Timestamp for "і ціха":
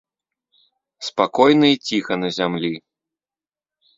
1.75-2.13